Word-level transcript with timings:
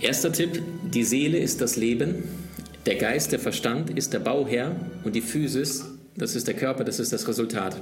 Erster 0.00 0.30
Tipp, 0.30 0.62
die 0.82 1.04
Seele 1.04 1.38
ist 1.38 1.62
das 1.62 1.76
Leben, 1.76 2.24
der 2.84 2.96
Geist, 2.96 3.32
der 3.32 3.38
Verstand 3.38 3.96
ist 3.96 4.12
der 4.12 4.18
Bauherr 4.18 4.76
und 5.04 5.16
die 5.16 5.22
Physis, 5.22 5.86
das 6.14 6.36
ist 6.36 6.46
der 6.46 6.54
Körper, 6.54 6.84
das 6.84 7.00
ist 7.00 7.14
das 7.14 7.26
Resultat. 7.26 7.80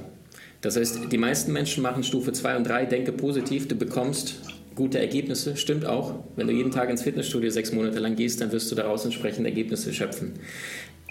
Das 0.61 0.77
heißt, 0.77 1.11
die 1.11 1.17
meisten 1.17 1.51
Menschen 1.51 1.83
machen 1.83 2.03
Stufe 2.03 2.31
2 2.31 2.55
und 2.55 2.63
3, 2.63 2.85
denke 2.85 3.11
positiv, 3.11 3.67
du 3.67 3.75
bekommst 3.75 4.35
gute 4.75 4.97
Ergebnisse, 4.97 5.57
stimmt 5.57 5.85
auch. 5.85 6.15
Wenn 6.37 6.47
du 6.47 6.53
jeden 6.53 6.71
Tag 6.71 6.89
ins 6.89 7.01
Fitnessstudio 7.01 7.49
sechs 7.49 7.73
Monate 7.73 7.99
lang 7.99 8.15
gehst, 8.15 8.39
dann 8.39 8.51
wirst 8.53 8.71
du 8.71 8.75
daraus 8.75 9.03
entsprechende 9.03 9.49
Ergebnisse 9.49 9.93
schöpfen. 9.93 10.33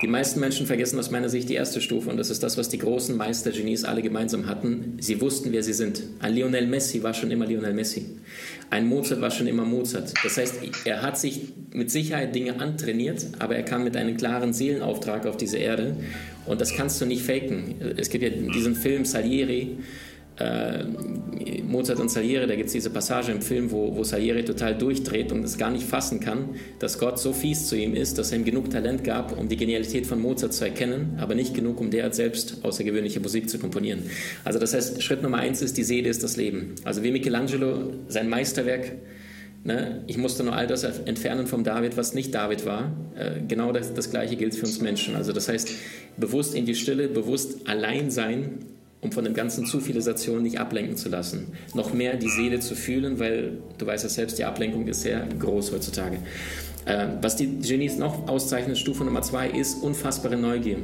Die 0.02 0.08
meisten 0.08 0.40
Menschen 0.40 0.66
vergessen 0.66 0.98
aus 0.98 1.12
meiner 1.12 1.28
Sicht 1.28 1.48
die 1.48 1.54
erste 1.54 1.80
Stufe 1.80 2.10
und 2.10 2.16
das 2.16 2.28
ist 2.28 2.42
das, 2.42 2.58
was 2.58 2.68
die 2.68 2.78
großen 2.78 3.16
Meistergenies 3.16 3.84
alle 3.84 4.02
gemeinsam 4.02 4.48
hatten. 4.48 4.96
Sie 4.98 5.20
wussten, 5.20 5.52
wer 5.52 5.62
sie 5.62 5.72
sind. 5.72 6.02
Ein 6.18 6.34
Lionel 6.34 6.66
Messi 6.66 7.04
war 7.04 7.14
schon 7.14 7.30
immer 7.30 7.46
Lionel 7.46 7.72
Messi. 7.72 8.06
Ein 8.70 8.88
Mozart 8.88 9.20
war 9.20 9.30
schon 9.30 9.46
immer 9.46 9.64
Mozart. 9.64 10.12
Das 10.24 10.36
heißt, 10.36 10.56
er 10.84 11.02
hat 11.02 11.16
sich 11.16 11.52
mit 11.72 11.92
Sicherheit 11.92 12.34
Dinge 12.34 12.58
antrainiert, 12.60 13.24
aber 13.38 13.54
er 13.54 13.62
kam 13.62 13.84
mit 13.84 13.96
einem 13.96 14.16
klaren 14.16 14.52
Seelenauftrag 14.52 15.26
auf 15.26 15.36
diese 15.36 15.58
Erde 15.58 15.96
und 16.44 16.60
das 16.60 16.74
kannst 16.74 17.00
du 17.00 17.06
nicht 17.06 17.22
faken. 17.22 17.76
Es 17.96 18.10
gibt 18.10 18.24
ja 18.24 18.30
diesen 18.30 18.74
Film 18.74 19.04
Salieri, 19.04 19.78
äh, 20.38 20.84
Mozart 21.62 22.00
und 22.00 22.10
Salieri, 22.10 22.46
da 22.46 22.56
gibt 22.56 22.66
es 22.66 22.72
diese 22.72 22.90
Passage 22.90 23.32
im 23.32 23.40
Film, 23.40 23.70
wo, 23.70 23.96
wo 23.96 24.02
Salieri 24.04 24.44
total 24.44 24.76
durchdreht 24.76 25.32
und 25.32 25.44
es 25.44 25.58
gar 25.58 25.70
nicht 25.70 25.84
fassen 25.84 26.20
kann, 26.20 26.50
dass 26.78 26.98
Gott 26.98 27.18
so 27.18 27.32
fies 27.32 27.66
zu 27.66 27.76
ihm 27.76 27.94
ist, 27.94 28.18
dass 28.18 28.32
er 28.32 28.38
ihm 28.38 28.44
genug 28.44 28.70
Talent 28.70 29.04
gab, 29.04 29.38
um 29.38 29.48
die 29.48 29.56
Genialität 29.56 30.06
von 30.06 30.20
Mozart 30.20 30.52
zu 30.52 30.64
erkennen, 30.64 31.16
aber 31.18 31.34
nicht 31.34 31.54
genug, 31.54 31.80
um 31.80 31.90
derart 31.90 32.14
selbst 32.14 32.58
außergewöhnliche 32.62 33.20
Musik 33.20 33.48
zu 33.48 33.58
komponieren. 33.58 34.04
Also 34.44 34.58
das 34.58 34.74
heißt, 34.74 35.02
Schritt 35.02 35.22
Nummer 35.22 35.38
eins 35.38 35.62
ist, 35.62 35.76
die 35.76 35.84
Seele 35.84 36.08
ist 36.08 36.22
das 36.22 36.36
Leben. 36.36 36.74
Also 36.84 37.02
wie 37.02 37.10
Michelangelo 37.10 37.92
sein 38.08 38.28
Meisterwerk 38.28 38.92
Ne? 39.64 40.04
Ich 40.06 40.18
musste 40.18 40.44
nur 40.44 40.54
all 40.54 40.66
das 40.66 40.84
entfernen 40.84 41.46
vom 41.46 41.64
David, 41.64 41.96
was 41.96 42.12
nicht 42.12 42.34
David 42.34 42.66
war. 42.66 42.92
Äh, 43.16 43.40
genau 43.48 43.72
das, 43.72 43.94
das 43.94 44.10
Gleiche 44.10 44.36
gilt 44.36 44.54
für 44.54 44.66
uns 44.66 44.80
Menschen. 44.82 45.16
Also 45.16 45.32
das 45.32 45.48
heißt, 45.48 45.70
bewusst 46.18 46.54
in 46.54 46.66
die 46.66 46.74
Stille, 46.74 47.08
bewusst 47.08 47.66
allein 47.66 48.10
sein 48.10 48.58
um 49.04 49.12
von 49.12 49.22
dem 49.22 49.34
ganzen 49.34 49.66
Zivilisation 49.66 50.42
nicht 50.42 50.58
ablenken 50.58 50.96
zu 50.96 51.10
lassen. 51.10 51.52
Noch 51.74 51.92
mehr 51.92 52.16
die 52.16 52.28
Seele 52.28 52.58
zu 52.60 52.74
fühlen, 52.74 53.20
weil 53.20 53.58
du 53.76 53.86
weißt 53.86 54.02
ja 54.02 54.10
selbst, 54.10 54.38
die 54.38 54.44
Ablenkung 54.44 54.88
ist 54.88 55.02
sehr 55.02 55.26
groß 55.38 55.72
heutzutage. 55.72 56.18
Äh, 56.86 57.08
was 57.20 57.36
die 57.36 57.58
Genies 57.60 57.98
noch 57.98 58.26
auszeichnet, 58.26 58.78
Stufe 58.78 59.04
Nummer 59.04 59.22
zwei, 59.22 59.48
ist 59.50 59.82
unfassbare 59.82 60.36
Neugier. 60.36 60.78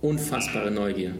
Unfassbare 0.00 0.72
Neugier. 0.72 1.12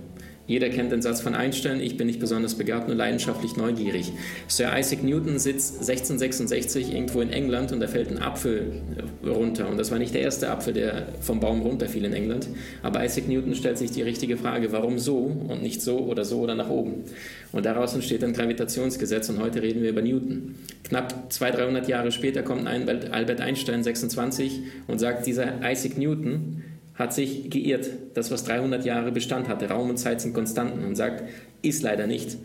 Jeder 0.52 0.68
kennt 0.68 0.92
den 0.92 1.00
Satz 1.00 1.22
von 1.22 1.34
Einstein, 1.34 1.80
ich 1.80 1.96
bin 1.96 2.06
nicht 2.06 2.20
besonders 2.20 2.56
begabt, 2.56 2.86
nur 2.86 2.94
leidenschaftlich 2.94 3.56
neugierig. 3.56 4.12
Sir 4.48 4.70
Isaac 4.78 5.02
Newton 5.02 5.38
sitzt 5.38 5.76
1666 5.76 6.92
irgendwo 6.92 7.22
in 7.22 7.30
England 7.30 7.72
und 7.72 7.80
da 7.80 7.86
fällt 7.86 8.10
ein 8.10 8.18
Apfel 8.18 8.82
runter. 9.24 9.66
Und 9.70 9.78
das 9.78 9.90
war 9.90 9.98
nicht 9.98 10.12
der 10.12 10.20
erste 10.20 10.50
Apfel, 10.50 10.74
der 10.74 11.06
vom 11.22 11.40
Baum 11.40 11.62
runterfiel 11.62 12.04
in 12.04 12.12
England. 12.12 12.48
Aber 12.82 13.02
Isaac 13.02 13.28
Newton 13.28 13.54
stellt 13.54 13.78
sich 13.78 13.92
die 13.92 14.02
richtige 14.02 14.36
Frage, 14.36 14.72
warum 14.72 14.98
so 14.98 15.20
und 15.20 15.62
nicht 15.62 15.80
so 15.80 16.00
oder 16.00 16.26
so 16.26 16.40
oder 16.40 16.54
nach 16.54 16.68
oben? 16.68 17.04
Und 17.52 17.64
daraus 17.64 17.94
entsteht 17.94 18.22
ein 18.22 18.34
Gravitationsgesetz 18.34 19.30
und 19.30 19.40
heute 19.40 19.62
reden 19.62 19.82
wir 19.82 19.88
über 19.88 20.02
Newton. 20.02 20.56
Knapp 20.84 21.32
200, 21.32 21.60
300 21.60 21.88
Jahre 21.88 22.12
später 22.12 22.42
kommt 22.42 22.68
Albert 22.68 23.40
Einstein 23.40 23.82
26 23.82 24.60
und 24.86 24.98
sagt, 24.98 25.26
dieser 25.26 25.60
Isaac 25.66 25.96
Newton, 25.96 26.62
hat 26.94 27.14
sich 27.14 27.50
geirrt. 27.50 27.88
Das, 28.14 28.30
was 28.30 28.44
300 28.44 28.84
Jahre 28.84 29.12
Bestand 29.12 29.48
hatte, 29.48 29.68
Raum 29.68 29.90
und 29.90 29.96
Zeit 29.96 30.20
sind 30.20 30.34
Konstanten 30.34 30.84
und 30.84 30.94
sagt, 30.94 31.24
ist 31.62 31.82
leider 31.82 32.06
nicht. 32.06 32.36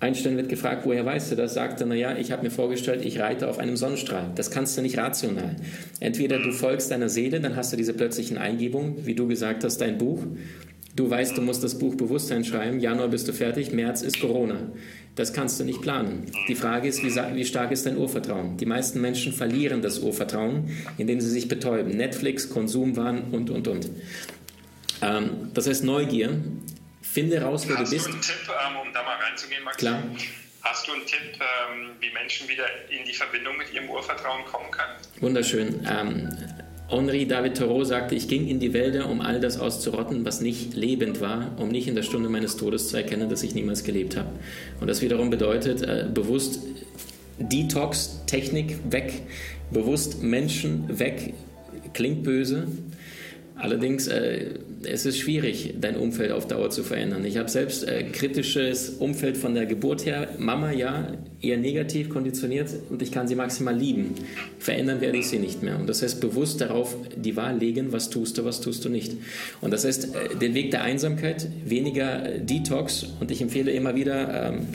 Einstein 0.00 0.38
wird 0.38 0.48
gefragt, 0.48 0.86
woher 0.86 1.04
weißt 1.04 1.30
du 1.30 1.36
das? 1.36 1.52
Sagt 1.52 1.82
er, 1.82 1.86
naja, 1.86 2.16
ich 2.16 2.32
habe 2.32 2.42
mir 2.42 2.50
vorgestellt, 2.50 3.04
ich 3.04 3.20
reite 3.20 3.48
auf 3.48 3.58
einem 3.58 3.76
Sonnenstrahl. 3.76 4.30
Das 4.34 4.50
kannst 4.50 4.76
du 4.78 4.82
nicht 4.82 4.96
rational. 4.96 5.56
Entweder 6.00 6.38
du 6.38 6.52
folgst 6.52 6.90
deiner 6.90 7.10
Seele, 7.10 7.40
dann 7.40 7.54
hast 7.54 7.72
du 7.72 7.76
diese 7.76 7.92
plötzlichen 7.92 8.38
Eingebungen, 8.38 9.04
wie 9.04 9.14
du 9.14 9.28
gesagt 9.28 9.62
hast, 9.62 9.78
dein 9.78 9.98
Buch. 9.98 10.22
Du 10.96 11.08
weißt, 11.08 11.36
du 11.36 11.42
musst 11.42 11.62
das 11.62 11.78
Buch 11.78 11.94
Bewusstsein 11.96 12.44
schreiben. 12.44 12.80
Januar 12.80 13.08
bist 13.08 13.28
du 13.28 13.32
fertig, 13.32 13.72
März 13.72 14.00
ist 14.00 14.20
Corona. 14.20 14.72
Das 15.16 15.32
kannst 15.32 15.58
du 15.60 15.64
nicht 15.64 15.82
planen. 15.82 16.30
Die 16.48 16.54
Frage 16.54 16.88
ist, 16.88 17.02
wie, 17.02 17.14
wie, 17.34 17.44
stark 17.44 17.72
ist 17.72 17.84
dein 17.84 17.96
Urvertrauen? 17.96 18.56
Die 18.56 18.66
meisten 18.66 19.00
Menschen 19.00 19.32
verlieren 19.32 19.82
das 19.82 19.98
Urvertrauen, 19.98 20.74
indem 20.98 21.20
sie 21.20 21.28
sich 21.28 21.48
betäuben. 21.48 21.96
Netflix, 21.96 22.48
Konsumwahn 22.48 23.24
und, 23.32 23.50
und, 23.50 23.68
und. 23.68 23.90
Ähm, 25.02 25.50
das 25.52 25.66
heißt 25.66 25.84
Neugier. 25.84 26.40
Finde 27.02 27.42
raus, 27.42 27.64
wer 27.66 27.76
du 27.76 27.90
bist. 27.90 28.06
Hast 28.06 28.06
du 28.06 28.12
einen 28.12 28.22
Tipp, 28.22 28.54
ähm, 28.68 28.76
um 28.86 28.92
da 28.92 29.02
mal 29.02 29.16
reinzugehen, 29.16 29.64
Max? 29.64 29.76
Klar. 29.78 30.02
Hast 30.62 30.86
du 30.86 30.92
einen 30.92 31.06
Tipp, 31.06 31.38
ähm, 31.40 31.90
wie 32.00 32.12
Menschen 32.12 32.48
wieder 32.48 32.64
in 32.90 33.04
die 33.04 33.14
Verbindung 33.14 33.56
mit 33.56 33.72
ihrem 33.72 33.88
Urvertrauen 33.90 34.44
kommen 34.44 34.70
können? 34.70 34.92
Wunderschön. 35.20 35.80
Henri 36.90 37.26
David 37.26 37.56
Thoreau 37.56 37.84
sagte, 37.84 38.16
ich 38.16 38.26
ging 38.26 38.48
in 38.48 38.58
die 38.58 38.72
Wälder, 38.72 39.08
um 39.08 39.20
all 39.20 39.38
das 39.38 39.60
auszurotten, 39.60 40.24
was 40.24 40.40
nicht 40.40 40.74
lebend 40.74 41.20
war, 41.20 41.52
um 41.58 41.68
nicht 41.68 41.86
in 41.86 41.94
der 41.94 42.02
Stunde 42.02 42.28
meines 42.28 42.56
Todes 42.56 42.88
zu 42.88 42.96
erkennen, 42.96 43.28
dass 43.28 43.44
ich 43.44 43.54
niemals 43.54 43.84
gelebt 43.84 44.16
habe. 44.16 44.30
Und 44.80 44.88
das 44.88 45.00
wiederum 45.00 45.30
bedeutet, 45.30 45.82
äh, 45.82 46.06
bewusst 46.12 46.60
Detox, 47.38 48.22
Technik 48.26 48.78
weg, 48.90 49.22
bewusst 49.70 50.22
Menschen 50.22 50.98
weg, 50.98 51.32
klingt 51.92 52.24
böse, 52.24 52.66
Allerdings, 53.60 54.08
äh, 54.08 54.54
es 54.84 55.04
ist 55.04 55.18
schwierig, 55.18 55.74
dein 55.78 55.96
Umfeld 55.96 56.32
auf 56.32 56.48
Dauer 56.48 56.70
zu 56.70 56.82
verändern. 56.82 57.24
Ich 57.26 57.36
habe 57.36 57.50
selbst 57.50 57.86
äh, 57.86 58.04
kritisches 58.04 58.90
Umfeld 58.90 59.36
von 59.36 59.54
der 59.54 59.66
Geburt 59.66 60.06
her. 60.06 60.28
Mama 60.38 60.72
ja, 60.72 61.12
eher 61.42 61.58
negativ 61.58 62.08
konditioniert 62.08 62.70
und 62.88 63.02
ich 63.02 63.12
kann 63.12 63.28
sie 63.28 63.34
maximal 63.34 63.76
lieben. 63.76 64.14
Verändern 64.58 65.02
werde 65.02 65.18
ich 65.18 65.28
sie 65.28 65.38
nicht 65.38 65.62
mehr. 65.62 65.78
Und 65.78 65.88
das 65.88 66.02
heißt, 66.02 66.20
bewusst 66.20 66.62
darauf 66.62 66.96
die 67.14 67.36
Wahl 67.36 67.58
legen, 67.58 67.92
was 67.92 68.08
tust 68.08 68.38
du, 68.38 68.44
was 68.46 68.62
tust 68.62 68.84
du 68.84 68.88
nicht. 68.88 69.16
Und 69.60 69.72
das 69.72 69.84
heißt, 69.84 70.14
äh, 70.14 70.36
den 70.36 70.54
Weg 70.54 70.70
der 70.70 70.82
Einsamkeit, 70.82 71.46
weniger 71.66 72.24
äh, 72.24 72.40
Detox 72.40 73.06
und 73.20 73.30
ich 73.30 73.42
empfehle 73.42 73.70
immer 73.72 73.94
wieder, 73.94 74.48
ähm, 74.48 74.68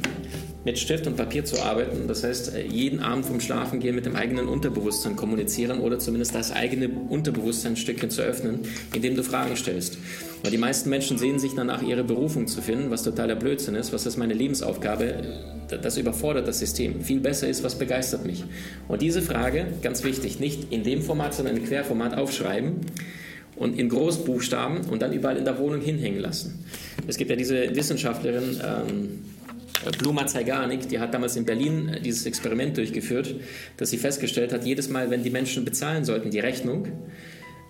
mit 0.66 0.80
Stift 0.80 1.06
und 1.06 1.16
Papier 1.16 1.46
zu 1.46 1.62
arbeiten. 1.62 2.08
Das 2.08 2.24
heißt, 2.24 2.56
äh, 2.56 2.66
jeden 2.66 3.00
Abend 3.00 3.26
vom 3.26 3.40
Schlafen 3.40 3.80
gehen 3.80 3.96
mit 3.96 4.06
dem 4.06 4.16
eigenen 4.16 4.48
Unterbewusstsein 4.48 5.16
kommunizieren 5.16 5.80
oder 5.80 6.00
zumindest 6.00 6.34
das 6.34 6.52
eigene 6.52 6.90
Unterbewusstsein 6.90 7.74
ein 7.74 7.78
Stückchen 7.78 8.10
zu 8.10 8.22
öffnen, 8.24 8.60
indem 8.94 9.16
du 9.16 9.24
Fragen 9.24 9.56
stellst. 9.56 10.00
Weil 10.42 10.52
die 10.52 10.58
meisten 10.58 10.90
Menschen 10.90 11.18
sehen 11.18 11.40
sich 11.40 11.54
danach, 11.56 11.82
ihre 11.82 12.04
Berufung 12.04 12.48
zu 12.48 12.62
finden, 12.62 12.90
was 12.90 13.04
totaler 13.04 13.36
Blödsinn 13.36 13.76
ist. 13.76 13.94
Was 13.94 14.06
ist 14.06 14.18
meine 14.18 14.34
Lebensaufgabe? 14.34 15.24
Das 15.82 15.98
überfordert 15.98 16.48
das 16.48 16.60
System. 16.60 17.02
Viel 17.02 17.20
besser 17.20 17.48
ist, 17.48 17.64
was 17.64 17.76
begeistert 17.76 18.26
mich? 18.26 18.44
Und 18.88 19.02
diese 19.02 19.22
Frage, 19.22 19.68
ganz 19.82 20.04
wichtig, 20.04 20.40
nicht 20.40 20.72
in 20.72 20.84
dem 20.84 21.02
Format, 21.02 21.34
sondern 21.34 21.58
im 21.58 21.66
Querformat 21.66 22.18
aufschreiben 22.18 22.82
und 23.56 23.80
in 23.80 23.90
Großbuchstaben 23.90 24.86
und 24.86 25.02
dann 25.02 25.14
überall 25.14 25.38
in 25.38 25.46
der 25.46 25.58
Wohnung 25.58 25.82
hinhängen 25.82 26.20
lassen. 26.20 26.66
Es 27.08 27.18
gibt 27.18 27.30
ja 27.30 27.36
diese 27.36 27.76
Wissenschaftlerin, 27.76 28.60
ähm, 28.64 29.20
Bluma 30.00 30.26
Zeigarnik, 30.28 30.88
die 30.90 31.00
hat 31.00 31.14
damals 31.14 31.36
in 31.36 31.46
Berlin 31.46 31.90
äh, 31.90 32.02
dieses 32.02 32.26
Experiment 32.26 32.78
durchgeführt, 32.78 33.36
dass 33.78 33.90
sie 33.90 33.98
festgestellt 33.98 34.54
hat, 34.54 34.66
jedes 34.66 34.90
Mal, 34.90 35.10
wenn 35.10 35.24
die 35.24 35.30
Menschen 35.30 35.66
bezahlen 35.66 36.06
sollten, 36.06 36.32
die 36.32 36.40
Rechnung, 36.40 36.88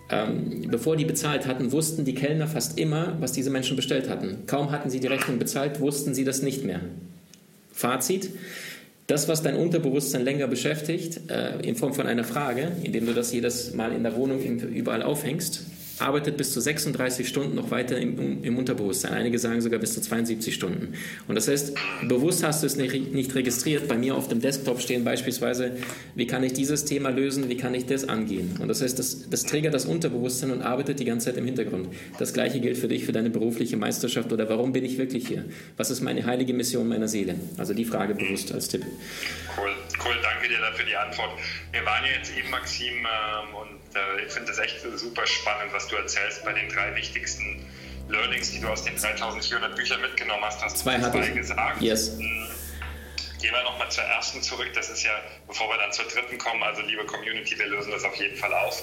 ähm, 0.08 0.68
bevor 0.68 0.96
die 0.96 1.04
bezahlt 1.04 1.46
hatten, 1.46 1.72
wussten 1.72 2.04
die 2.04 2.14
Kellner 2.14 2.46
fast 2.46 2.78
immer, 2.78 3.16
was 3.20 3.32
diese 3.32 3.50
Menschen 3.50 3.76
bestellt 3.76 4.08
hatten. 4.08 4.46
Kaum 4.46 4.70
hatten 4.70 4.88
sie 4.88 5.00
die 5.00 5.08
Rechnung 5.08 5.38
bezahlt, 5.38 5.80
wussten 5.80 6.14
sie 6.14 6.24
das 6.24 6.42
nicht 6.42 6.64
mehr. 6.64 6.80
Fazit, 7.72 8.30
das, 9.08 9.28
was 9.28 9.42
dein 9.42 9.56
Unterbewusstsein 9.56 10.22
länger 10.22 10.48
beschäftigt, 10.48 11.30
äh, 11.30 11.60
in 11.60 11.76
Form 11.76 11.94
von 11.94 12.06
einer 12.06 12.24
Frage, 12.24 12.72
indem 12.82 13.06
du 13.06 13.14
das 13.14 13.32
jedes 13.32 13.74
Mal 13.74 13.92
in 13.92 14.02
der 14.02 14.16
Wohnung 14.16 14.40
überall 14.40 15.02
aufhängst, 15.02 15.64
arbeitet 15.98 16.36
bis 16.36 16.52
zu 16.52 16.60
36 16.60 17.26
Stunden 17.26 17.54
noch 17.54 17.70
weiter 17.70 17.98
im, 17.98 18.42
im, 18.42 18.58
Unterbewusstsein. 18.58 19.12
Einige 19.12 19.38
sagen 19.38 19.60
sogar 19.60 19.80
bis 19.80 19.94
zu 19.94 20.00
72 20.00 20.54
Stunden. 20.54 20.94
Und 21.28 21.34
das 21.34 21.48
heißt, 21.48 21.74
bewusst 22.08 22.44
hast 22.44 22.62
du 22.62 22.66
es 22.66 22.76
nicht, 22.76 23.12
nicht, 23.12 23.34
registriert. 23.34 23.88
Bei 23.88 23.96
mir 23.96 24.14
auf 24.14 24.28
dem 24.28 24.40
Desktop 24.40 24.80
stehen 24.80 25.04
beispielsweise, 25.04 25.72
wie 26.14 26.26
kann 26.26 26.42
ich 26.44 26.52
dieses 26.52 26.84
Thema 26.84 27.10
lösen, 27.10 27.48
wie 27.48 27.56
kann 27.56 27.74
ich 27.74 27.86
das 27.86 28.08
angehen. 28.08 28.56
Und 28.60 28.68
das 28.68 28.82
heißt, 28.82 28.98
das, 28.98 29.28
das 29.30 29.44
triggert 29.44 29.74
das 29.74 29.86
Unterbewusstsein 29.86 30.50
und 30.50 30.62
arbeitet 30.62 31.00
die 31.00 31.04
ganze 31.04 31.26
Zeit 31.26 31.38
im 31.38 31.44
Hintergrund. 31.44 31.88
Das 32.18 32.32
gleiche 32.32 32.60
gilt 32.60 32.76
für 32.76 32.88
dich, 32.88 33.04
für 33.04 33.12
deine 33.12 33.30
berufliche 33.30 33.76
Meisterschaft 33.76 34.32
oder 34.32 34.48
warum 34.48 34.72
bin 34.72 34.84
ich 34.84 34.98
wirklich 34.98 35.26
hier? 35.28 35.44
Was 35.76 35.90
ist 35.90 36.00
meine 36.02 36.24
heilige 36.26 36.52
Mission 36.52 36.88
meiner 36.88 37.08
Seele? 37.08 37.36
Also 37.56 37.74
die 37.74 37.84
Frage 37.84 38.14
bewusst 38.14 38.52
als 38.52 38.68
Tipp. 38.68 38.84
Cool. 39.56 39.85
Cool, 40.04 40.16
danke 40.22 40.48
dir 40.48 40.60
dafür 40.60 40.84
die 40.84 40.96
Antwort. 40.96 41.38
Wir 41.72 41.84
waren 41.84 42.04
ja 42.04 42.12
jetzt 42.12 42.36
eben, 42.36 42.50
Maxim, 42.50 43.06
ähm, 43.06 43.54
und 43.54 43.96
äh, 43.96 44.26
ich 44.26 44.32
finde 44.32 44.48
das 44.48 44.58
echt 44.58 44.80
super 44.94 45.26
spannend, 45.26 45.72
was 45.72 45.88
du 45.88 45.96
erzählst 45.96 46.44
bei 46.44 46.52
den 46.52 46.68
drei 46.68 46.94
wichtigsten 46.94 47.64
Learnings, 48.08 48.52
die 48.52 48.60
du 48.60 48.68
aus 48.68 48.84
den 48.84 48.96
3400 48.96 49.74
Büchern 49.74 50.00
mitgenommen 50.00 50.44
hast. 50.44 50.62
Hast 50.62 50.78
zwei, 50.78 50.98
zwei 50.98 51.06
hatte 51.06 51.32
gesagt. 51.32 51.80
Yes. 51.80 52.16
Mhm. 52.16 52.48
Gehen 53.40 53.52
wir 53.52 53.62
nochmal 53.64 53.90
zur 53.90 54.04
ersten 54.04 54.42
zurück. 54.42 54.70
Das 54.74 54.88
ist 54.90 55.02
ja, 55.02 55.12
bevor 55.46 55.68
wir 55.68 55.78
dann 55.78 55.92
zur 55.92 56.06
dritten 56.06 56.38
kommen, 56.38 56.62
also 56.62 56.82
liebe 56.82 57.04
Community, 57.04 57.58
wir 57.58 57.66
lösen 57.66 57.90
das 57.90 58.04
auf 58.04 58.14
jeden 58.16 58.36
Fall 58.36 58.52
auf. 58.52 58.82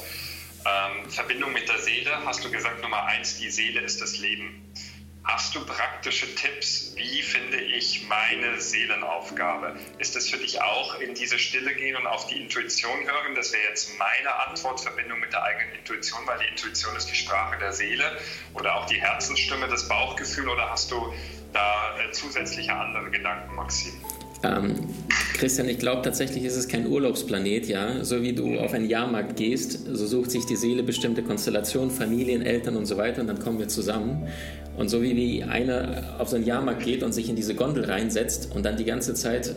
Ähm, 0.65 1.09
Verbindung 1.09 1.51
mit 1.51 1.67
der 1.67 1.79
Seele, 1.79 2.11
hast 2.25 2.43
du 2.43 2.51
gesagt, 2.51 2.81
Nummer 2.81 3.03
eins, 3.05 3.37
die 3.37 3.49
Seele 3.49 3.81
ist 3.81 4.01
das 4.01 4.17
Leben. 4.19 4.63
Hast 5.25 5.55
du 5.55 5.65
praktische 5.65 6.35
Tipps, 6.35 6.93
wie 6.97 7.21
finde 7.21 7.57
ich 7.57 8.05
meine 8.09 8.59
Seelenaufgabe? 8.59 9.79
Ist 9.97 10.17
es 10.17 10.29
für 10.29 10.37
dich 10.37 10.61
auch 10.61 10.99
in 10.99 11.13
diese 11.15 11.39
Stille 11.39 11.73
gehen 11.75 11.95
und 11.95 12.05
auf 12.07 12.27
die 12.27 12.41
Intuition 12.41 12.91
hören? 13.05 13.33
Das 13.33 13.53
wäre 13.53 13.63
jetzt 13.69 13.97
meine 13.97 14.35
Antwort, 14.47 14.81
Verbindung 14.81 15.21
mit 15.21 15.31
der 15.31 15.43
eigenen 15.43 15.75
Intuition, 15.75 16.19
weil 16.25 16.39
die 16.39 16.47
Intuition 16.47 16.93
ist 16.97 17.05
die 17.05 17.15
Sprache 17.15 17.57
der 17.57 17.71
Seele 17.71 18.19
oder 18.53 18.75
auch 18.75 18.85
die 18.85 18.99
Herzensstimme, 18.99 19.69
das 19.69 19.87
Bauchgefühl 19.87 20.49
oder 20.49 20.69
hast 20.69 20.91
du 20.91 21.13
da 21.53 21.97
äh, 21.97 22.11
zusätzliche 22.11 22.75
andere 22.75 23.09
Gedanken, 23.09 23.55
Maxim? 23.55 23.93
Ähm, 24.43 24.93
Christian, 25.33 25.67
ich 25.67 25.79
glaube 25.79 26.03
tatsächlich 26.03 26.45
ist 26.45 26.55
es 26.55 26.67
kein 26.67 26.87
Urlaubsplanet, 26.87 27.67
ja. 27.67 28.03
So 28.03 28.21
wie 28.21 28.33
du 28.33 28.59
auf 28.59 28.73
einen 28.73 28.87
Jahrmarkt 28.87 29.35
gehst, 29.35 29.87
so 29.91 30.05
sucht 30.05 30.31
sich 30.31 30.45
die 30.45 30.55
Seele 30.55 30.83
bestimmte 30.83 31.23
Konstellationen, 31.23 31.91
Familien, 31.91 32.41
Eltern 32.43 32.77
und 32.77 32.85
so 32.85 32.97
weiter 32.97 33.21
und 33.21 33.27
dann 33.27 33.39
kommen 33.39 33.59
wir 33.59 33.67
zusammen. 33.67 34.27
Und 34.77 34.89
so 34.89 35.01
wie, 35.01 35.15
wie 35.15 35.43
einer 35.43 36.15
auf 36.19 36.29
so 36.29 36.35
einen 36.35 36.45
Jahrmarkt 36.45 36.83
geht 36.83 37.03
und 37.03 37.13
sich 37.13 37.29
in 37.29 37.35
diese 37.35 37.55
Gondel 37.55 37.85
reinsetzt 37.85 38.49
und 38.55 38.65
dann 38.65 38.77
die 38.77 38.85
ganze 38.85 39.13
Zeit 39.13 39.55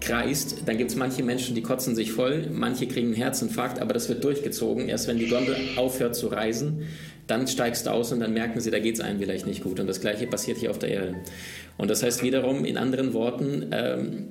kreist, 0.00 0.62
dann 0.66 0.78
gibt 0.78 0.90
es 0.90 0.96
manche 0.96 1.22
Menschen, 1.22 1.54
die 1.54 1.62
kotzen 1.62 1.94
sich 1.94 2.12
voll, 2.12 2.48
manche 2.52 2.86
kriegen 2.86 3.08
einen 3.08 3.16
Herzinfarkt, 3.16 3.80
aber 3.80 3.94
das 3.94 4.08
wird 4.08 4.22
durchgezogen. 4.24 4.88
Erst 4.88 5.08
wenn 5.08 5.18
die 5.18 5.28
Gondel 5.28 5.56
aufhört 5.76 6.14
zu 6.14 6.28
reisen, 6.28 6.82
dann 7.26 7.46
steigst 7.46 7.86
du 7.86 7.90
aus 7.90 8.12
und 8.12 8.20
dann 8.20 8.32
merken 8.32 8.60
sie, 8.60 8.70
da 8.70 8.78
geht 8.78 8.94
es 8.94 9.00
einem 9.00 9.18
vielleicht 9.18 9.46
nicht 9.46 9.62
gut. 9.62 9.80
Und 9.80 9.86
das 9.86 10.00
Gleiche 10.00 10.26
passiert 10.26 10.58
hier 10.58 10.70
auf 10.70 10.78
der 10.78 10.90
Erde. 10.90 11.14
Und 11.76 11.90
das 11.90 12.02
heißt 12.02 12.22
wiederum, 12.22 12.64
in 12.64 12.78
anderen 12.78 13.12
Worten, 13.12 13.66
ähm, 13.70 14.28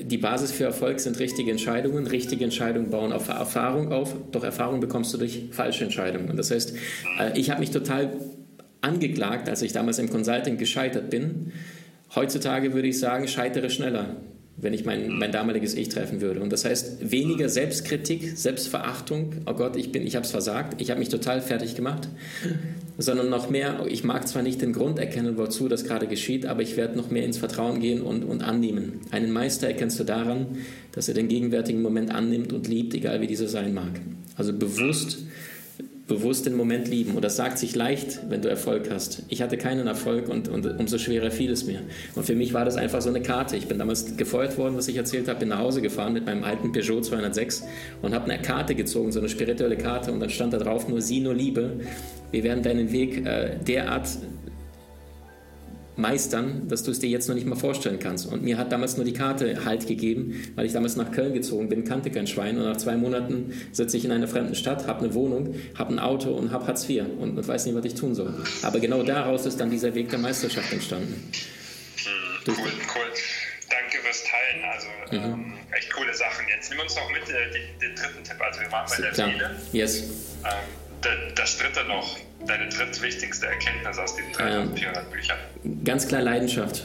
die 0.00 0.18
Basis 0.18 0.52
für 0.52 0.64
Erfolg 0.64 1.00
sind 1.00 1.18
richtige 1.18 1.50
Entscheidungen. 1.50 2.06
Richtige 2.06 2.44
Entscheidungen 2.44 2.90
bauen 2.90 3.12
auf 3.12 3.28
Erfahrung 3.28 3.92
auf, 3.92 4.14
doch 4.30 4.44
Erfahrung 4.44 4.80
bekommst 4.80 5.12
du 5.12 5.18
durch 5.18 5.48
falsche 5.50 5.84
Entscheidungen. 5.84 6.36
Das 6.36 6.50
heißt, 6.50 6.76
äh, 7.20 7.38
ich 7.38 7.50
habe 7.50 7.60
mich 7.60 7.70
total 7.70 8.12
angeklagt, 8.80 9.48
als 9.48 9.62
ich 9.62 9.72
damals 9.72 9.98
im 9.98 10.08
Consulting 10.08 10.56
gescheitert 10.56 11.10
bin. 11.10 11.52
Heutzutage 12.14 12.74
würde 12.74 12.88
ich 12.88 12.98
sagen, 12.98 13.26
scheitere 13.26 13.70
schneller 13.70 14.16
wenn 14.60 14.74
ich 14.74 14.84
mein, 14.84 15.16
mein 15.18 15.30
damaliges 15.30 15.74
Ich 15.74 15.88
treffen 15.88 16.20
würde. 16.20 16.40
Und 16.40 16.52
das 16.52 16.64
heißt, 16.64 17.10
weniger 17.10 17.48
Selbstkritik, 17.48 18.36
Selbstverachtung, 18.36 19.36
oh 19.46 19.54
Gott, 19.54 19.76
ich, 19.76 19.92
bin, 19.92 20.06
ich 20.06 20.16
habe 20.16 20.24
es 20.24 20.32
versagt, 20.32 20.80
ich 20.80 20.90
habe 20.90 20.98
mich 20.98 21.08
total 21.08 21.40
fertig 21.40 21.76
gemacht, 21.76 22.08
sondern 22.98 23.30
noch 23.30 23.50
mehr, 23.50 23.86
ich 23.88 24.02
mag 24.02 24.26
zwar 24.26 24.42
nicht 24.42 24.60
den 24.60 24.72
Grund 24.72 24.98
erkennen, 24.98 25.38
wozu 25.38 25.68
das 25.68 25.84
gerade 25.84 26.08
geschieht, 26.08 26.46
aber 26.46 26.62
ich 26.62 26.76
werde 26.76 26.96
noch 26.96 27.10
mehr 27.10 27.24
ins 27.24 27.38
Vertrauen 27.38 27.80
gehen 27.80 28.02
und, 28.02 28.24
und 28.24 28.42
annehmen. 28.42 29.00
Einen 29.12 29.30
Meister 29.30 29.68
erkennst 29.68 30.00
du 30.00 30.04
daran, 30.04 30.58
dass 30.92 31.08
er 31.08 31.14
den 31.14 31.28
gegenwärtigen 31.28 31.80
Moment 31.80 32.12
annimmt 32.12 32.52
und 32.52 32.66
liebt, 32.66 32.94
egal 32.94 33.20
wie 33.20 33.28
dieser 33.28 33.46
sein 33.46 33.72
mag. 33.72 34.00
Also 34.36 34.52
bewusst 34.52 35.18
bewusst 36.08 36.46
den 36.46 36.56
Moment 36.56 36.88
lieben. 36.88 37.14
Und 37.14 37.24
das 37.24 37.36
sagt 37.36 37.58
sich 37.58 37.76
leicht, 37.76 38.20
wenn 38.28 38.40
du 38.42 38.48
Erfolg 38.48 38.90
hast. 38.90 39.22
Ich 39.28 39.42
hatte 39.42 39.58
keinen 39.58 39.86
Erfolg 39.86 40.28
und, 40.28 40.48
und 40.48 40.66
umso 40.80 40.98
schwerer 40.98 41.30
fiel 41.30 41.52
es 41.52 41.64
mir. 41.64 41.80
Und 42.14 42.24
für 42.24 42.34
mich 42.34 42.54
war 42.54 42.64
das 42.64 42.76
einfach 42.76 43.02
so 43.02 43.10
eine 43.10 43.20
Karte. 43.20 43.56
Ich 43.56 43.68
bin 43.68 43.78
damals 43.78 44.16
gefeuert 44.16 44.56
worden, 44.58 44.76
was 44.76 44.88
ich 44.88 44.96
erzählt 44.96 45.28
habe, 45.28 45.40
bin 45.40 45.50
nach 45.50 45.58
Hause 45.58 45.82
gefahren 45.82 46.14
mit 46.14 46.26
meinem 46.26 46.42
alten 46.44 46.72
Peugeot 46.72 47.02
206 47.02 47.64
und 48.02 48.14
habe 48.14 48.24
eine 48.24 48.42
Karte 48.42 48.74
gezogen, 48.74 49.12
so 49.12 49.20
eine 49.20 49.28
spirituelle 49.28 49.76
Karte. 49.76 50.10
Und 50.10 50.20
dann 50.20 50.30
stand 50.30 50.54
da 50.54 50.58
drauf 50.58 50.88
nur 50.88 51.02
sie, 51.02 51.20
nur 51.20 51.34
Liebe. 51.34 51.80
Wir 52.32 52.42
werden 52.42 52.62
deinen 52.62 52.90
Weg 52.90 53.26
äh, 53.26 53.56
derart 53.66 54.08
meistern, 55.98 56.68
dass 56.68 56.82
du 56.84 56.90
es 56.90 57.00
dir 57.00 57.08
jetzt 57.08 57.28
noch 57.28 57.34
nicht 57.34 57.46
mal 57.46 57.56
vorstellen 57.56 57.98
kannst. 57.98 58.26
Und 58.26 58.42
mir 58.42 58.56
hat 58.56 58.72
damals 58.72 58.96
nur 58.96 59.04
die 59.04 59.12
Karte 59.12 59.64
Halt 59.64 59.86
gegeben, 59.86 60.52
weil 60.54 60.66
ich 60.66 60.72
damals 60.72 60.96
nach 60.96 61.10
Köln 61.10 61.34
gezogen 61.34 61.68
bin, 61.68 61.84
kannte 61.84 62.10
kein 62.10 62.26
Schwein 62.26 62.56
und 62.56 62.64
nach 62.64 62.76
zwei 62.76 62.96
Monaten 62.96 63.52
sitze 63.72 63.96
ich 63.96 64.04
in 64.04 64.12
einer 64.12 64.28
fremden 64.28 64.54
Stadt, 64.54 64.86
habe 64.86 65.00
eine 65.00 65.14
Wohnung, 65.14 65.56
habe 65.76 65.92
ein 65.92 65.98
Auto 65.98 66.30
und 66.30 66.52
habe 66.52 66.66
Hartz 66.66 66.88
IV 66.88 67.04
und, 67.18 67.36
und, 67.36 67.48
weiß 67.48 67.66
nicht, 67.66 67.74
was 67.74 67.84
ich 67.84 67.94
tun 67.94 68.14
soll. 68.14 68.32
Aber 68.62 68.78
genau 68.80 69.02
daraus 69.02 69.46
ist 69.46 69.58
dann 69.58 69.70
dieser 69.70 69.94
Weg 69.94 70.08
der 70.10 70.20
Meisterschaft 70.20 70.72
entstanden. 70.72 71.30
Hm, 72.04 72.54
cool, 72.54 72.54
cool. 72.54 73.02
Danke 73.68 73.98
fürs 74.02 74.24
Teilen. 74.24 74.64
Also 74.64 74.86
mhm. 75.10 75.34
ähm, 75.34 75.52
echt 75.76 75.92
coole 75.92 76.14
Sachen. 76.14 76.46
Jetzt 76.48 76.70
nimm 76.70 76.80
uns 76.80 76.94
noch 76.94 77.10
mit 77.10 77.28
äh, 77.28 77.50
den, 77.50 77.78
den, 77.80 77.94
dritten 77.96 78.24
Tipp. 78.24 78.36
Also 78.40 78.60
wir 78.60 78.72
waren 78.72 78.88
bei 78.88 79.02
der. 79.02 79.14
Seele. 79.14 79.56
Yes. 79.72 80.04
Ähm, 80.44 80.87
das 81.34 81.58
dritte 81.58 81.86
noch 81.86 82.16
deine 82.46 82.68
drittwichtigste 82.68 83.46
Erkenntnis 83.46 83.98
aus 83.98 84.16
diesen 84.16 84.32
3400 84.32 85.04
ähm, 85.04 85.10
Büchern? 85.10 85.38
Ganz 85.84 86.08
klar 86.08 86.22
Leidenschaft. 86.22 86.84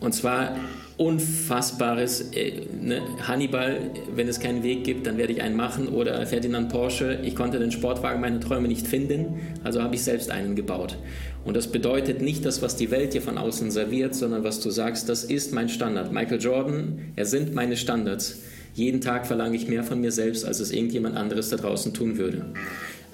Und 0.00 0.14
zwar 0.14 0.56
unfassbares 0.96 2.32
äh, 2.32 2.66
ne, 2.80 3.02
Hannibal, 3.26 3.90
wenn 4.14 4.28
es 4.28 4.40
keinen 4.40 4.62
Weg 4.62 4.84
gibt, 4.84 5.06
dann 5.06 5.16
werde 5.16 5.32
ich 5.32 5.42
einen 5.42 5.56
machen 5.56 5.88
oder 5.88 6.24
Ferdinand 6.26 6.70
Porsche, 6.70 7.20
ich 7.22 7.36
konnte 7.36 7.58
den 7.58 7.70
Sportwagen 7.70 8.20
meiner 8.20 8.40
Träume 8.40 8.68
nicht 8.68 8.86
finden, 8.86 9.56
also 9.64 9.82
habe 9.82 9.94
ich 9.94 10.02
selbst 10.02 10.30
einen 10.30 10.56
gebaut. 10.56 10.98
Und 11.44 11.56
das 11.56 11.68
bedeutet 11.68 12.20
nicht 12.20 12.44
das, 12.44 12.62
was 12.62 12.76
die 12.76 12.90
Welt 12.90 13.14
dir 13.14 13.22
von 13.22 13.38
außen 13.38 13.70
serviert, 13.70 14.14
sondern 14.14 14.44
was 14.44 14.60
du 14.60 14.70
sagst, 14.70 15.08
das 15.08 15.24
ist 15.24 15.52
mein 15.52 15.68
Standard. 15.68 16.12
Michael 16.12 16.40
Jordan, 16.40 17.12
er 17.16 17.26
sind 17.26 17.54
meine 17.54 17.76
Standards. 17.76 18.40
Jeden 18.74 19.00
Tag 19.00 19.26
verlange 19.26 19.56
ich 19.56 19.66
mehr 19.66 19.82
von 19.82 20.00
mir 20.00 20.12
selbst, 20.12 20.44
als 20.44 20.60
es 20.60 20.70
irgendjemand 20.70 21.16
anderes 21.16 21.48
da 21.48 21.56
draußen 21.56 21.94
tun 21.94 22.18
würde. 22.18 22.46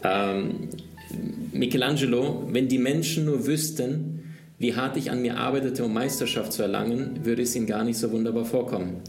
Ähm, 0.05 0.69
Michelangelo, 1.53 2.49
wenn 2.51 2.69
die 2.69 2.79
Menschen 2.79 3.25
nur 3.25 3.47
wüssten, 3.47 4.35
wie 4.59 4.75
hart 4.75 4.97
ich 4.97 5.11
an 5.11 5.23
mir 5.23 5.39
arbeitete, 5.39 5.85
um 5.85 5.93
Meisterschaft 5.93 6.53
zu 6.53 6.62
erlangen, 6.62 7.25
würde 7.25 7.43
es 7.43 7.56
ihnen 7.56 7.67
gar 7.67 7.85
nicht 7.85 7.99
so 7.99 8.12
wunderbar 8.12 8.45
vorkommen. 8.45 9.03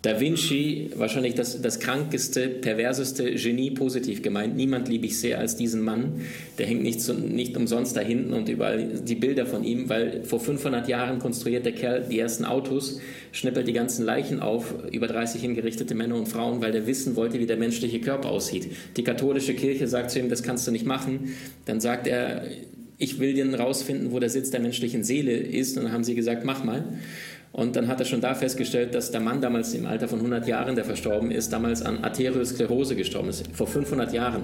Da 0.00 0.20
Vinci, 0.20 0.90
wahrscheinlich 0.94 1.34
das, 1.34 1.60
das 1.60 1.80
krankeste, 1.80 2.48
perverseste 2.48 3.34
Genie, 3.34 3.72
positiv 3.72 4.22
gemeint. 4.22 4.54
Niemand 4.54 4.88
liebe 4.88 5.06
ich 5.06 5.18
sehr 5.18 5.40
als 5.40 5.56
diesen 5.56 5.82
Mann. 5.82 6.20
Der 6.56 6.66
hängt 6.66 6.84
nicht, 6.84 7.00
so, 7.00 7.14
nicht 7.14 7.56
umsonst 7.56 7.96
da 7.96 8.00
hinten 8.00 8.32
und 8.32 8.48
überall 8.48 9.00
die 9.02 9.16
Bilder 9.16 9.44
von 9.44 9.64
ihm, 9.64 9.88
weil 9.88 10.22
vor 10.22 10.38
500 10.38 10.86
Jahren 10.86 11.18
konstruiert 11.18 11.66
der 11.66 11.72
Kerl 11.72 12.04
die 12.08 12.20
ersten 12.20 12.44
Autos, 12.44 13.00
schnippelt 13.32 13.66
die 13.66 13.72
ganzen 13.72 14.04
Leichen 14.04 14.38
auf, 14.38 14.72
über 14.92 15.08
30 15.08 15.40
hingerichtete 15.40 15.96
Männer 15.96 16.14
und 16.14 16.28
Frauen, 16.28 16.62
weil 16.62 16.70
der 16.70 16.86
wissen 16.86 17.16
wollte, 17.16 17.40
wie 17.40 17.46
der 17.46 17.56
menschliche 17.56 18.00
Körper 18.00 18.28
aussieht. 18.28 18.68
Die 18.96 19.02
katholische 19.02 19.54
Kirche 19.54 19.88
sagt 19.88 20.12
zu 20.12 20.20
ihm, 20.20 20.28
das 20.28 20.44
kannst 20.44 20.64
du 20.68 20.70
nicht 20.70 20.86
machen. 20.86 21.34
Dann 21.64 21.80
sagt 21.80 22.06
er, 22.06 22.44
ich 22.98 23.18
will 23.18 23.34
dir 23.34 23.52
rausfinden, 23.52 24.12
wo 24.12 24.20
der 24.20 24.30
Sitz 24.30 24.50
der 24.50 24.60
menschlichen 24.60 25.02
Seele 25.02 25.32
ist. 25.32 25.76
Und 25.76 25.84
dann 25.84 25.92
haben 25.92 26.04
sie 26.04 26.14
gesagt, 26.14 26.44
mach 26.44 26.62
mal. 26.64 26.84
Und 27.52 27.76
dann 27.76 27.88
hat 27.88 27.98
er 27.98 28.06
schon 28.06 28.20
da 28.20 28.34
festgestellt, 28.34 28.94
dass 28.94 29.10
der 29.10 29.20
Mann 29.20 29.40
damals 29.40 29.72
im 29.74 29.86
Alter 29.86 30.06
von 30.06 30.18
100 30.18 30.46
Jahren, 30.46 30.76
der 30.76 30.84
verstorben 30.84 31.30
ist, 31.30 31.52
damals 31.52 31.82
an 31.82 32.04
Arteriosklerose 32.04 32.94
gestorben 32.94 33.30
ist, 33.30 33.48
vor 33.54 33.66
500 33.66 34.12
Jahren. 34.12 34.42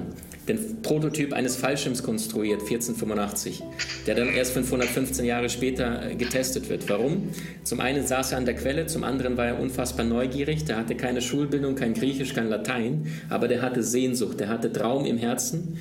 Den 0.48 0.82
Prototyp 0.82 1.32
eines 1.32 1.56
Fallschirms 1.56 2.02
konstruiert, 2.02 2.62
1485, 2.62 3.62
der 4.06 4.14
dann 4.14 4.28
erst 4.28 4.52
515 4.52 5.24
Jahre 5.24 5.48
später 5.48 6.10
äh, 6.10 6.14
getestet 6.14 6.68
wird. 6.68 6.88
Warum? 6.88 7.28
Zum 7.62 7.80
einen 7.80 8.06
saß 8.06 8.32
er 8.32 8.38
an 8.38 8.46
der 8.46 8.54
Quelle, 8.54 8.86
zum 8.86 9.04
anderen 9.04 9.36
war 9.36 9.46
er 9.46 9.60
unfassbar 9.60 10.04
neugierig, 10.04 10.64
der 10.64 10.76
hatte 10.76 10.94
keine 10.94 11.20
Schulbildung, 11.20 11.74
kein 11.74 11.94
Griechisch, 11.94 12.34
kein 12.34 12.48
Latein, 12.48 13.06
aber 13.28 13.48
der 13.48 13.62
hatte 13.62 13.82
Sehnsucht, 13.82 14.40
der 14.40 14.48
hatte 14.48 14.72
Traum 14.72 15.04
im 15.04 15.18
Herzen 15.18 15.78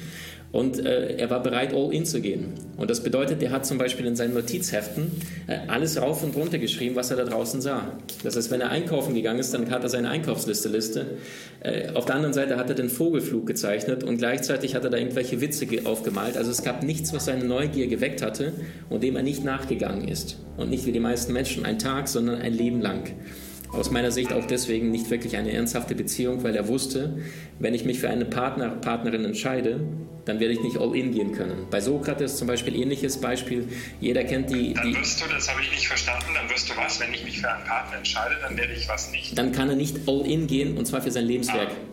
und 0.53 0.86
äh, 0.86 1.17
er 1.17 1.31
war 1.31 1.41
bereit, 1.41 1.74
all 1.74 1.91
in 1.91 2.05
zu 2.05 2.22
gehen. 2.22 2.53
Und 2.77 2.91
das 2.91 3.01
bedeutet, 3.01 3.41
er 3.41 3.50
hat 3.50 3.65
zum 3.65 3.79
Beispiel 3.79 4.05
in 4.05 4.15
seinen 4.15 4.36
Notizheften 4.36 5.12
äh, 5.48 5.57
alles 5.67 6.00
rauf 6.00 6.24
und 6.24 6.36
runter 6.36 6.60
geschrieben, 6.60 6.95
was 6.95 7.10
er 7.10 7.17
da 7.17 7.24
draußen 7.24 7.60
sah. 7.60 7.98
Das 8.24 8.36
heißt, 8.36 8.51
wenn 8.51 8.62
er 8.62 8.69
einkaufen 8.69 9.15
gegangen 9.15 9.39
ist, 9.39 9.51
dann 9.55 9.69
hat 9.72 9.81
er 9.81 9.89
seine 9.89 10.10
Einkaufsliste. 10.10 10.69
Liste. 10.69 11.07
Äh, 11.62 11.89
auf 11.95 12.05
der 12.05 12.15
anderen 12.15 12.36
Seite 12.36 12.57
hat 12.57 12.69
er 12.69 12.75
den 12.75 12.89
Vogelflug 12.89 13.48
gezeichnet 13.48 14.03
und 14.03 14.17
gleichzeitig 14.17 14.75
hat 14.75 14.83
er 14.83 14.91
da 14.91 14.98
irgendwelche 14.98 15.41
Witze 15.41 15.65
aufgemalt. 15.86 16.38
Also 16.38 16.51
es 16.51 16.63
gab 16.63 16.83
nichts, 16.83 17.13
was 17.13 17.25
seine 17.25 17.45
Neugier 17.45 17.88
geweckt 17.88 18.22
hatte 18.22 18.53
und 18.91 19.01
dem 19.01 19.15
er 19.15 19.24
nicht 19.24 19.43
nachgegangen 19.43 20.07
ist. 20.07 20.38
Und 20.57 20.69
nicht 20.69 20.86
wie 20.86 20.91
die 20.91 21.00
meisten 21.00 21.33
Menschen 21.33 21.65
ein 21.65 21.79
Tag, 21.79 22.07
sondern 22.07 22.39
ein 22.39 22.53
Leben 22.53 22.79
lang 22.79 23.10
aus 23.74 23.89
meiner 23.89 24.12
Sicht 24.12 24.31
auch 24.33 24.45
deswegen 24.45 24.91
nicht 24.91 25.10
wirklich 25.10 25.36
eine 25.36 25.51
ernsthafte 25.51 25.95
Beziehung, 25.95 26.43
weil 26.43 26.55
er 26.55 26.67
wusste, 26.67 27.17
wenn 27.60 27.74
ich 27.74 27.86
mich 27.86 28.00
für 28.00 28.10
eine 28.10 28.25
Partner, 28.25 28.69
Partnerin 28.69 29.25
entscheide, 29.25 29.79
dann 30.25 30.39
werde 30.39 30.53
ich 30.53 30.61
nicht 30.61 30.77
all 30.77 30.95
in 30.95 31.11
gehen 31.11 31.33
können. 31.33 31.67
Bei 31.69 31.81
Sokrates 31.81 32.37
zum 32.37 32.47
Beispiel 32.47 32.75
ähnliches 32.75 33.19
Beispiel. 33.19 33.67
Jeder 33.99 34.23
kennt 34.23 34.49
die. 34.49 34.73
Dann 34.73 34.95
wirst 34.95 35.21
du, 35.21 35.27
das 35.27 35.49
habe 35.49 35.61
ich 35.61 35.71
nicht 35.71 35.87
verstanden, 35.87 36.27
dann 36.33 36.49
wirst 36.49 36.69
du 36.69 36.77
was, 36.77 36.99
wenn 36.99 37.13
ich 37.13 37.23
mich 37.23 37.39
für 37.41 37.51
einen 37.51 37.65
Partner 37.65 37.97
entscheide, 37.97 38.35
dann 38.41 38.57
werde 38.57 38.73
ich 38.73 38.87
was 38.87 39.11
nicht. 39.11 39.37
Dann 39.37 39.51
kann 39.51 39.69
er 39.69 39.75
nicht 39.75 40.07
all 40.07 40.25
in 40.25 40.47
gehen 40.47 40.77
und 40.77 40.85
zwar 40.85 41.01
für 41.01 41.11
sein 41.11 41.25
Lebenswerk. 41.25 41.69
Ah. 41.71 41.92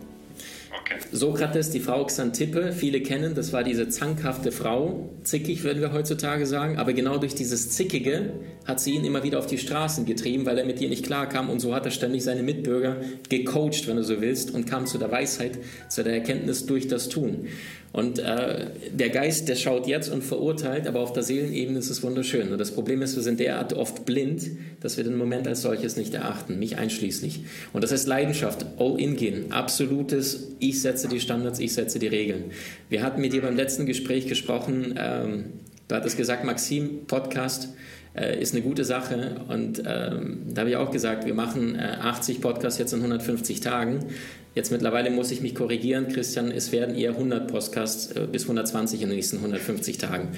Sokrates, 1.11 1.69
die 1.69 1.79
Frau 1.79 2.05
Xantippe, 2.05 2.71
viele 2.71 3.01
kennen, 3.01 3.35
das 3.35 3.53
war 3.53 3.63
diese 3.63 3.89
zankhafte 3.89 4.51
Frau, 4.51 5.09
zickig 5.23 5.63
würden 5.63 5.81
wir 5.81 5.93
heutzutage 5.93 6.45
sagen, 6.45 6.77
aber 6.77 6.93
genau 6.93 7.17
durch 7.17 7.35
dieses 7.35 7.69
Zickige 7.71 8.33
hat 8.65 8.79
sie 8.79 8.95
ihn 8.95 9.05
immer 9.05 9.23
wieder 9.23 9.39
auf 9.39 9.47
die 9.47 9.57
Straßen 9.57 10.05
getrieben, 10.05 10.45
weil 10.45 10.57
er 10.57 10.65
mit 10.65 10.79
ihr 10.81 10.89
nicht 10.89 11.05
klarkam 11.05 11.49
und 11.49 11.59
so 11.59 11.73
hat 11.73 11.85
er 11.85 11.91
ständig 11.91 12.23
seine 12.23 12.43
Mitbürger 12.43 12.97
gecoacht, 13.29 13.87
wenn 13.87 13.97
du 13.97 14.03
so 14.03 14.21
willst, 14.21 14.51
und 14.53 14.65
kam 14.65 14.85
zu 14.85 14.97
der 14.97 15.11
Weisheit, 15.11 15.57
zu 15.89 16.03
der 16.03 16.13
Erkenntnis 16.13 16.65
durch 16.65 16.87
das 16.87 17.09
Tun. 17.09 17.47
Und 17.93 18.19
äh, 18.19 18.67
der 18.93 19.09
Geist, 19.09 19.49
der 19.49 19.55
schaut 19.55 19.85
jetzt 19.85 20.09
und 20.09 20.23
verurteilt, 20.23 20.87
aber 20.87 21.01
auf 21.01 21.11
der 21.11 21.23
Seelenebene 21.23 21.77
ist 21.79 21.89
es 21.89 22.01
wunderschön. 22.03 22.51
Und 22.51 22.57
das 22.57 22.71
Problem 22.71 23.01
ist, 23.01 23.17
wir 23.17 23.23
sind 23.23 23.39
derart 23.39 23.73
oft 23.73 24.05
blind, 24.05 24.49
dass 24.79 24.95
wir 24.95 25.03
den 25.03 25.17
Moment 25.17 25.45
als 25.45 25.61
solches 25.61 25.97
nicht 25.97 26.13
erachten, 26.13 26.57
mich 26.57 26.77
einschließlich. 26.77 27.41
Und 27.73 27.83
das 27.83 27.91
heißt 27.91 28.07
Leidenschaft, 28.07 28.65
all 28.77 28.97
in 28.97 29.17
gehen, 29.17 29.51
absolutes, 29.51 30.53
ich 30.59 30.80
setze 30.81 31.07
die 31.07 31.19
Standards, 31.19 31.59
ich 31.59 31.73
setze 31.73 31.99
die 31.99 32.07
Regeln. 32.07 32.51
Wir 32.89 33.03
hatten 33.03 33.21
mit 33.21 33.33
dir 33.33 33.41
beim 33.41 33.55
letzten 33.55 33.85
Gespräch 33.85 34.27
gesprochen, 34.27 34.95
ähm, 34.97 35.45
du 35.87 35.95
hattest 35.95 36.17
gesagt, 36.17 36.43
Maxim, 36.43 37.05
Podcast, 37.07 37.69
äh, 38.15 38.41
ist 38.41 38.53
eine 38.53 38.63
gute 38.63 38.83
Sache. 38.83 39.41
Und 39.47 39.83
ähm, 39.85 40.39
da 40.53 40.61
habe 40.61 40.69
ich 40.69 40.75
auch 40.75 40.91
gesagt, 40.91 41.25
wir 41.25 41.33
machen 41.33 41.75
äh, 41.75 41.97
80 42.01 42.41
Podcasts 42.41 42.79
jetzt 42.79 42.93
in 42.93 42.99
150 42.99 43.61
Tagen. 43.61 44.05
Jetzt 44.53 44.71
mittlerweile 44.71 45.11
muss 45.11 45.31
ich 45.31 45.41
mich 45.41 45.55
korrigieren, 45.55 46.09
Christian, 46.09 46.51
es 46.51 46.73
werden 46.73 46.95
eher 46.95 47.11
100 47.11 47.49
Podcasts 47.49 48.11
äh, 48.11 48.27
bis 48.29 48.43
120 48.43 49.01
in 49.01 49.07
den 49.07 49.15
nächsten 49.15 49.37
150 49.37 49.97
Tagen. 49.97 50.29